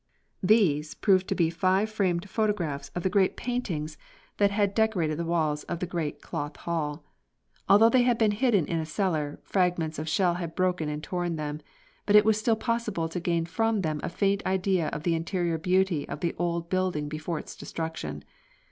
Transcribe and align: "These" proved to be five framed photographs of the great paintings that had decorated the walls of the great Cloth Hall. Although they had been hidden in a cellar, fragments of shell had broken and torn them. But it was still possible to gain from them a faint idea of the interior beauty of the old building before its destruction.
"These" 0.41 0.95
proved 0.95 1.27
to 1.27 1.35
be 1.35 1.51
five 1.51 1.87
framed 1.87 2.27
photographs 2.27 2.89
of 2.95 3.03
the 3.03 3.09
great 3.11 3.37
paintings 3.37 3.99
that 4.37 4.49
had 4.49 4.73
decorated 4.73 5.17
the 5.19 5.25
walls 5.25 5.61
of 5.65 5.77
the 5.77 5.85
great 5.85 6.23
Cloth 6.23 6.57
Hall. 6.57 7.03
Although 7.69 7.89
they 7.91 8.01
had 8.01 8.17
been 8.17 8.31
hidden 8.31 8.65
in 8.65 8.79
a 8.79 8.85
cellar, 8.87 9.39
fragments 9.43 9.99
of 9.99 10.09
shell 10.09 10.33
had 10.33 10.55
broken 10.55 10.89
and 10.89 11.03
torn 11.03 11.35
them. 11.35 11.61
But 12.07 12.15
it 12.15 12.25
was 12.25 12.39
still 12.39 12.55
possible 12.55 13.09
to 13.09 13.19
gain 13.19 13.45
from 13.45 13.81
them 13.81 13.99
a 14.01 14.09
faint 14.09 14.43
idea 14.43 14.87
of 14.87 15.03
the 15.03 15.13
interior 15.13 15.59
beauty 15.59 16.09
of 16.09 16.21
the 16.21 16.33
old 16.39 16.67
building 16.67 17.07
before 17.07 17.37
its 17.37 17.55
destruction. 17.55 18.23